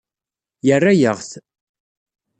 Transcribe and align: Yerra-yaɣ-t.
Yerra-yaɣ-t. 0.67 1.31